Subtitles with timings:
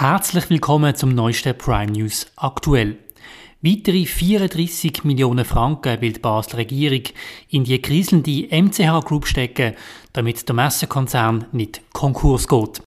[0.00, 2.98] Herzlich willkommen zum neuesten Prime News aktuell.
[3.62, 7.02] Weitere 34 Millionen Franken will die Basler Regierung
[7.48, 9.74] in die kriselnde MCH Group stecken,
[10.12, 12.80] damit der Messekonzern nicht Konkurs geht.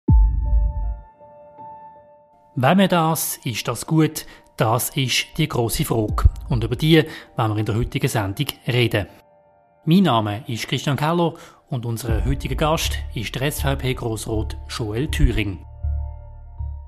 [2.53, 4.27] Wenn wir das, ist das gut?
[4.55, 6.29] Das ist die große Frage.
[6.47, 7.03] Und über die
[7.35, 9.07] wollen wir in der heutigen Sendung reden.
[9.83, 11.33] Mein Name ist Christian Keller
[11.69, 15.65] und unser heutiger Gast ist der SVP-Grossrat Joel Thüring.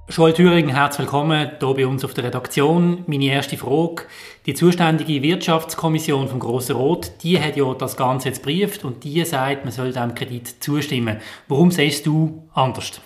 [0.10, 3.04] Joel Thüring, herzlich willkommen hier bei uns auf der Redaktion.
[3.08, 4.04] Meine erste Frage.
[4.46, 9.24] Die zuständige Wirtschaftskommission vom Grossen Rot, die hat ja das Ganze jetzt brieft und die
[9.24, 11.18] sagt, man soll dem Kredit zustimmen.
[11.48, 13.00] Warum siehst du anders?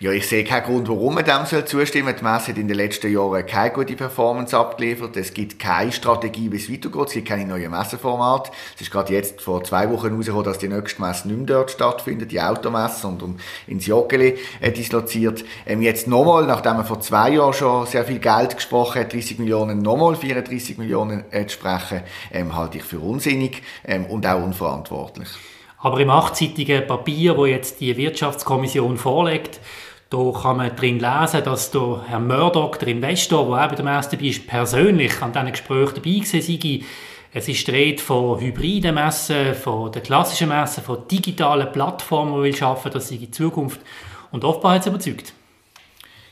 [0.00, 2.14] Ja, ich sehe keinen Grund, warum man dem zustimmen soll.
[2.14, 5.16] Die Messe hat in den letzten Jahren keine gute Performance abgeliefert.
[5.16, 7.08] Es gibt keine Strategie, wie es weitergeht.
[7.08, 8.52] Es gibt keine neuen Messeformate.
[8.76, 11.72] Es ist gerade jetzt vor zwei Wochen herausgekommen, dass die nächste Messe nicht mehr dort
[11.72, 15.44] stattfindet, die Automesse, sondern ins Joggeli äh, disloziert.
[15.66, 19.40] Ähm, jetzt nochmal, nachdem man vor zwei Jahren schon sehr viel Geld gesprochen hat, 30
[19.40, 22.02] Millionen, nochmal 34 Millionen äh, zu sprechen,
[22.32, 25.28] ähm, halte ich für unsinnig ähm, und auch unverantwortlich.
[25.80, 29.60] Aber im achtseitigen Papier, wo jetzt die Wirtschaftskommission vorlegt,
[30.10, 33.84] da kann man drin lesen, dass der Herr Murdoch, der Investor, der auch bei der
[33.84, 36.86] Messe dabei ist, persönlich an diesen Gesprächen dabei war.
[37.34, 42.42] Es ist die Rede von hybriden Messen, von der klassischen Messen, von digitalen Plattformen, die
[42.42, 43.80] will schaffen, das sei die Zukunft.
[44.30, 45.34] Und offenbar hat es überzeugt.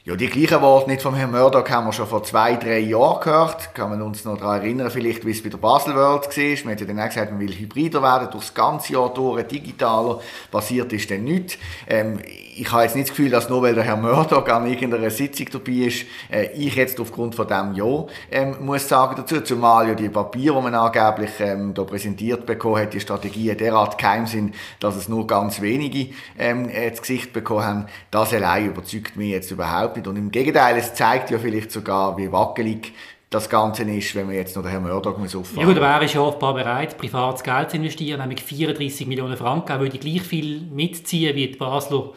[0.06, 3.20] Ja, die gleichen Worte nicht vom Herrn Murdoch haben wir schon vor zwei, drei Jahren
[3.20, 3.74] gehört.
[3.74, 6.64] Kann man uns noch daran erinnern, vielleicht, wie es bei der Basel World war.
[6.64, 10.20] Man hat ja dann auch gesagt, man will hybrider werden, durchs ganze Jahr durch, digitaler.
[10.50, 11.58] Passiert ist dann nichts.
[11.88, 12.20] Ähm,
[12.58, 15.46] ich habe jetzt nicht das Gefühl, dass nur weil der Herr Murdoch an irgendeiner Sitzung
[15.52, 19.40] dabei ist, äh, ich jetzt aufgrund von dem Ja ähm, muss sagen dazu.
[19.40, 23.98] Zumal ja die Papiere, die man angeblich ähm, da präsentiert bekommen hat, die Strategien derart
[23.98, 27.86] geheim sind, dass es nur ganz wenige ähm, äh, das Gesicht bekommen haben.
[28.10, 30.06] Das allein überzeugt mich jetzt überhaupt nicht.
[30.06, 32.92] Und im Gegenteil, es zeigt ja vielleicht sogar, wie wackelig
[33.28, 35.82] das Ganze ist, wenn man jetzt noch den Herrn Murdoch muss auffahren Ja gut, er
[35.82, 39.72] wäre schon offenbar bereit, privates Geld zu investieren, nämlich 34 Millionen Franken.
[39.72, 42.12] Er würde gleich viel mitziehen, wie die Basler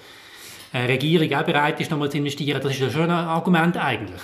[0.74, 2.62] Regierung auch bereit ist, nochmal zu investieren.
[2.62, 4.22] Das ist ja schon ein Argument eigentlich.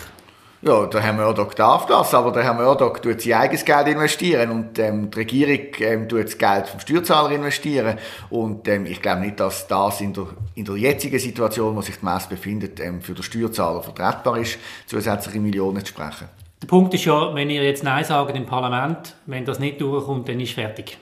[0.61, 4.50] Ja, der Herr Murdoch darf das, aber der Herr Murdoch tut sein eigenes Geld investieren
[4.50, 8.00] und ähm, die Regierung ähm, tut das Geld vom Steuerzahler investieren
[8.31, 12.00] und ähm, ich glaube nicht, dass das in der, in der jetzigen Situation, wo sich
[12.00, 14.57] die Messe befindet, ähm, für den Steuerzahler vertretbar ist,
[14.88, 16.29] zusätzliche Millionen zu sprechen.
[16.63, 20.28] Der Punkt ist ja, wenn ihr jetzt Nein sagt im Parlament, wenn das nicht durchkommt,
[20.29, 20.97] dann ist fertig.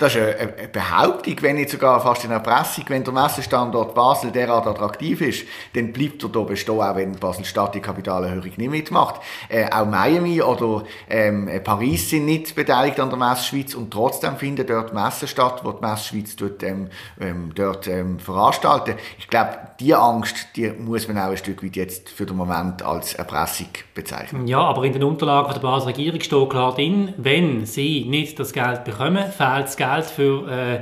[0.00, 4.30] Das ist eine Behauptung, wenn nicht sogar fast in der Presse, wenn der Messestandort Basel
[4.30, 5.44] derart attraktiv ist,
[5.74, 9.16] dann bleibt er da bestehen, auch wenn Basel-Stadt die Kapitalerhöhung nicht mitmacht.
[9.50, 14.66] Äh, auch Miami oder ähm, Paris sind nicht beteiligt an der Messeschweiz und trotzdem finden
[14.66, 16.88] dort Messen statt, wo die Messeschweiz dort, ähm,
[17.20, 18.94] ähm, dort ähm, veranstalten.
[19.18, 22.82] Ich glaube, diese Angst, die muss man auch ein Stück weit jetzt für den Moment
[22.82, 24.46] als Erpressung bezeichnen.
[24.46, 28.54] Ja, aber in den Unterlagen der Basel Regierung steht klar drin, wenn sie nicht das
[28.54, 30.80] Geld bekommen, fehlt das Geld Geld für äh,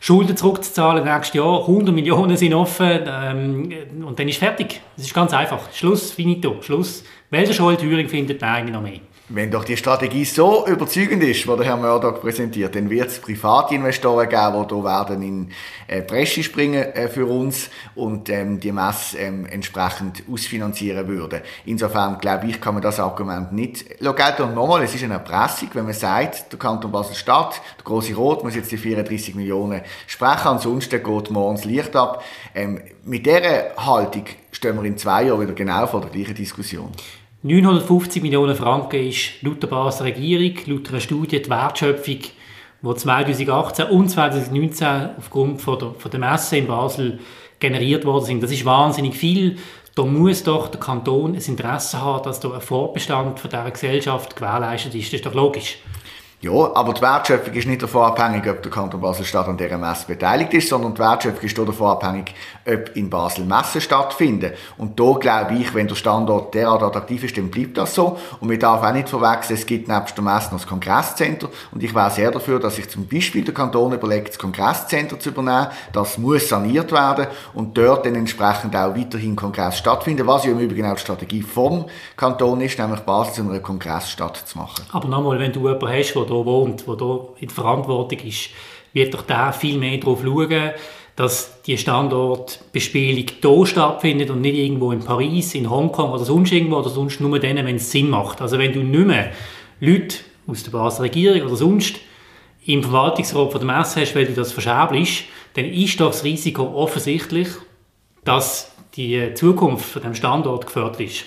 [0.00, 1.60] Schulden zurückzuzahlen nächstes Jahr.
[1.60, 3.72] 100 Millionen sind offen ähm,
[4.06, 4.80] und dann ist fertig.
[4.96, 5.72] Es ist ganz einfach.
[5.72, 7.04] Schluss, finito, Schluss.
[7.30, 9.00] Welcher Schuld Thüringen findet eigentlich noch mehr?
[9.30, 13.18] Wenn doch die Strategie so überzeugend ist, die der Herr Murdoch präsentiert, dann wird es
[13.18, 15.50] Privatinvestoren geben, die hier werden in
[15.86, 21.42] äh, Bresche springen äh, für uns und ähm, die Messe ähm, entsprechend ausfinanzieren würden.
[21.66, 24.42] Insofern glaube ich, kann man das Argument nicht gelten.
[24.44, 28.42] Und nochmal, es ist eine Erpressung, wenn man sagt, der Kanton Basel-Stadt, der große Rot
[28.44, 32.24] muss jetzt die 34 Millionen sprechen, ansonsten geht morgens Licht ab.
[32.54, 36.92] Ähm, mit dieser Haltung stehen wir in zwei Jahren wieder genau vor der gleichen Diskussion.
[37.42, 42.18] 950 Millionen Franken ist laut der Basler Regierung, laut einer Studie die Wertschöpfung,
[42.82, 47.20] die 2018 und 2019 aufgrund von der, von der Messe in Basel
[47.60, 48.42] generiert worden sind.
[48.42, 49.56] Das ist wahnsinnig viel.
[49.94, 54.34] Da muss doch der Kanton ein Interesse haben, dass da ein Fortbestand von dieser Gesellschaft
[54.34, 55.12] gewährleistet ist.
[55.12, 55.78] Das ist doch logisch.
[56.40, 60.06] Ja, aber die Wertschöpfung ist nicht davon abhängig, ob der Kanton Basel-Stadt an dieser Messe
[60.06, 62.32] beteiligt ist, sondern die Wertschöpfung ist davon abhängig,
[62.64, 64.52] ob in Basel Messen stattfinden.
[64.76, 68.18] Und da glaube ich, wenn der Standort derart attraktiv ist, dann bleibt das so.
[68.38, 71.48] Und wir darf auch nicht verwechseln, es gibt nebst der Messe noch das Kongresscenter.
[71.72, 75.30] Und ich wäre sehr dafür, dass sich zum Beispiel der Kanton überlegt, das Kongresscenter zu
[75.30, 75.66] übernehmen.
[75.92, 80.60] Das muss saniert werden und dort dann entsprechend auch weiterhin Kongress stattfinden, was ja im
[80.60, 81.86] Übrigen auch die Strategie vom
[82.16, 84.84] Kanton ist, nämlich Basel zu einer Kongressstadt zu machen.
[84.92, 88.50] Aber nochmal, wenn du jemanden hast, hier wohnt, der hier in Verantwortung ist,
[88.92, 90.72] wird doch der viel mehr darauf schauen,
[91.16, 96.76] dass die Standortbespielung hier stattfindet und nicht irgendwo in Paris, in Hongkong oder sonst irgendwo
[96.76, 98.40] oder sonst nur dann, wenn es Sinn macht.
[98.40, 99.32] Also wenn du nicht mehr
[99.80, 101.96] Leute aus der Basler Regierung oder sonst
[102.64, 105.24] im Verwaltungsrat von der Messe hast, weil du das verschäbelst,
[105.54, 107.48] dann ist doch das Risiko offensichtlich,
[108.24, 111.24] dass die Zukunft von dem Standort gefördert ist?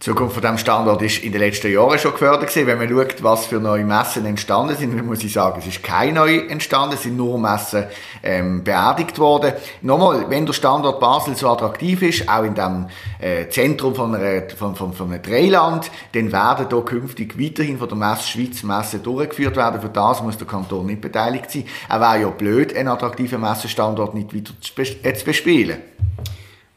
[0.00, 2.68] Die Zukunft von diesem Standort ist in den letzten Jahren schon gefördert gewesen.
[2.68, 5.82] Wenn man schaut, was für neue Messen entstanden sind, dann muss ich sagen, es ist
[5.82, 7.82] keine neue entstanden, es sind nur Messen
[8.22, 9.54] ähm, beerdigt worden.
[9.82, 12.86] Nochmal, wenn der Standort Basel so attraktiv ist, auch in dem
[13.18, 17.88] äh, Zentrum von, einer, von, von, von einem Dreiland, dann werden hier künftig weiterhin von
[17.88, 19.80] der Messe Schweiz Messen durchgeführt werden.
[19.80, 21.64] Für das muss der Kanton nicht beteiligt sein.
[21.88, 25.78] Er wäre ja blöd, einen attraktiven Messenstandort nicht weiter zu bespielen.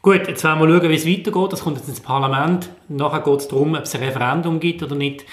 [0.03, 1.53] Gut, jetzt werden wir schauen, wie es weitergeht.
[1.53, 2.69] Das kommt jetzt ins Parlament.
[2.87, 5.25] Nachher geht es darum, ob es ein Referendum gibt oder nicht.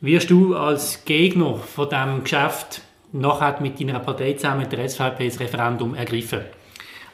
[0.00, 5.28] Wirst du als Gegner von diesem Geschäft nachher mit deiner Partei zusammen mit der SVP
[5.28, 6.40] das Referendum ergreifen?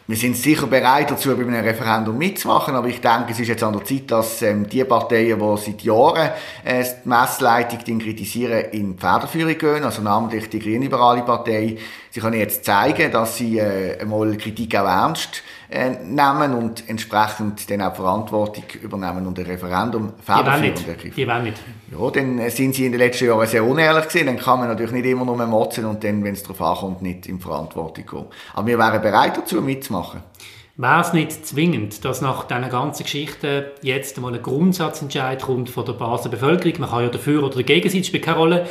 [0.08, 3.64] Wir sind sicher bereit dazu, bei einem Referendum mitzumachen, aber ich denke, es ist jetzt
[3.64, 6.30] an der Zeit, dass ähm, die Parteien, die seit Jahren
[6.64, 11.76] äh, die Messleitung kritisieren, in die Federführung gehen, also namentlich die Grünliberale Partei.
[12.16, 17.70] Sie können jetzt zeigen, dass sie äh, einmal Kritik auch ernst äh, nehmen und entsprechend
[17.70, 21.12] dann auch Verantwortung übernehmen und ein Referendum federführend ergreifen.
[21.14, 21.58] Die wollen nicht.
[21.92, 24.28] Ja, dann sind sie in den letzten Jahren sehr unehrlich gewesen.
[24.28, 27.26] Dann kann man natürlich nicht immer nur motzen und dann, wenn es darauf ankommt, nicht
[27.26, 28.28] in Verantwortung kommen.
[28.54, 30.22] Aber wir wären bereit dazu, mitzumachen.
[30.78, 35.84] Wäre es nicht zwingend, dass nach diesen ganzen Geschichten jetzt mal ein Grundsatzentscheid kommt von
[35.84, 36.80] der Basler Bevölkerung?
[36.80, 38.66] Man kann ja dafür oder dagegen sein, spielt keine Rolle.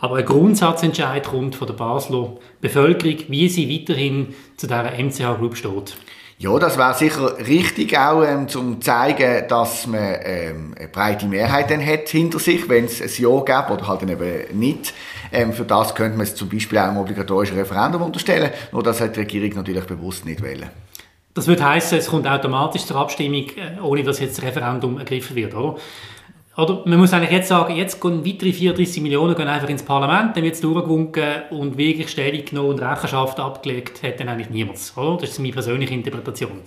[0.00, 5.56] Aber ein Grundsatzentscheid kommt von der Basler Bevölkerung, wie sie weiterhin zu dieser MCH Group
[5.56, 5.96] steht.
[6.40, 11.68] Ja, das wäre sicher richtig auch, ähm, zum zeigen, dass man ähm, eine breite Mehrheit
[11.68, 14.94] dann hat hinter sich, wenn es ein Ja gäbe oder halt dann eben nicht.
[15.32, 19.00] Ähm, für das könnte man es zum Beispiel auch einem obligatorischen Referendum unterstellen, nur das
[19.00, 20.70] hat die Regierung natürlich bewusst nicht wollen.
[21.34, 25.34] Das würde heißen, es kommt automatisch zur Abstimmung, äh, ohne dass jetzt das Referendum ergriffen
[25.34, 25.76] wird, oder?
[26.58, 30.36] Oder man muss eigentlich jetzt sagen, jetzt gehen weitere 34 Millionen gehen einfach ins Parlament,
[30.36, 34.92] dann wird es durchgewunken und wirklich Stellung genommen und Rechenschaft abgelegt hat dann eigentlich niemand.
[34.96, 35.18] Oder?
[35.20, 36.60] Das ist meine persönliche Interpretation.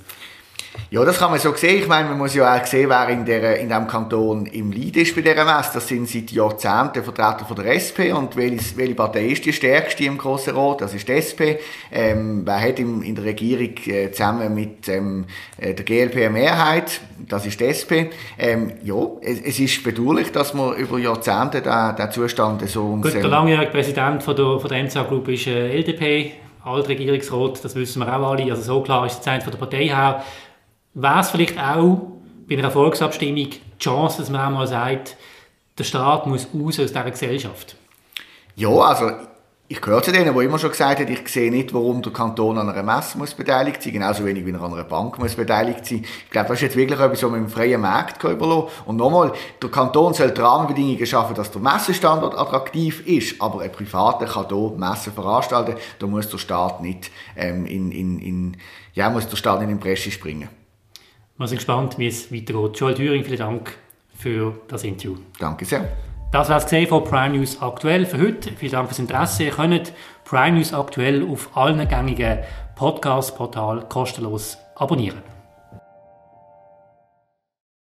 [0.90, 1.80] Ja, das kann man so sehen.
[1.80, 4.98] Ich meine, man muss ja auch sehen, wer in, der, in diesem Kanton im Lead
[4.98, 5.72] ist bei dieser Messe.
[5.76, 8.12] Das sind seit Jahrzehnten Vertreter von der SP.
[8.12, 10.82] Und welche, welche Partei ist die stärkste im Grossen Rat?
[10.82, 11.60] Das ist die SP.
[11.92, 15.26] Ähm, wer hat im, in der Regierung äh, zusammen mit ähm,
[15.58, 17.00] äh, der GLP eine Mehrheit?
[17.20, 18.12] Das ist die SP.
[18.38, 22.86] Ähm, ja, es, es, ist bedauerlich, dass man über Jahrzehnte den Zustand so...
[22.86, 26.34] Uns, Gut, der langjährige Präsident von der, von der MCA-Group ist äh, LDP.
[26.64, 28.52] Altregierungsrat, das wissen wir auch alle.
[28.52, 30.24] Also so klar ist es Zeit von der Partei her
[30.94, 32.12] wäre es vielleicht auch
[32.48, 35.16] bei einer Volksabstimmung die Chance, dass man auch mal sagt,
[35.78, 37.76] der Staat muss raus aus dieser Gesellschaft?
[38.56, 39.12] Ja, also
[39.72, 42.58] ich gehöre zu denen, die immer schon gesagt haben, ich sehe nicht, warum der Kanton
[42.58, 45.86] an einer Messe muss beteiligt sein, genauso wenig wie er an einer Bank muss beteiligt
[45.86, 46.04] sein.
[46.26, 48.86] Ich glaube, das ist jetzt wirklich etwas, was man im freien Markt überlassen kann.
[48.88, 53.72] Und nochmal, der Kanton soll die Rahmenbedingungen schaffen, dass der Messestandort attraktiv ist, aber ein
[53.72, 58.58] Privater kann hier Messen veranstalten, da muss der Staat nicht ähm, in, in, in,
[58.94, 60.50] ja, muss der Staat nicht in die Presse springen.
[61.42, 62.80] Wir sind gespannt, wie es weitergeht.
[62.80, 63.76] Joel Thüring, vielen Dank
[64.14, 65.18] für das Interview.
[65.40, 65.88] Danke sehr.
[66.32, 68.52] Das war es von Prime News aktuell für heute.
[68.52, 69.46] Vielen Dank fürs Interesse.
[69.46, 69.92] Ihr könnt
[70.24, 72.38] Prime News aktuell auf allen gängigen
[72.76, 75.31] Podcast-Portalen kostenlos abonnieren.